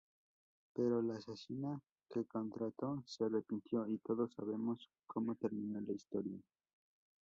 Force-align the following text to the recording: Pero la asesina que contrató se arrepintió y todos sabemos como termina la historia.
Pero 0.73 0.99
la 1.03 1.17
asesina 1.17 1.79
que 2.09 2.25
contrató 2.25 3.03
se 3.05 3.25
arrepintió 3.25 3.87
y 3.87 3.99
todos 3.99 4.33
sabemos 4.33 4.89
como 5.05 5.35
termina 5.35 5.79
la 5.79 5.93
historia. 5.93 6.41